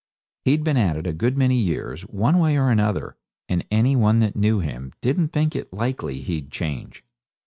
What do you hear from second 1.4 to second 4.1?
years, one way and another, and any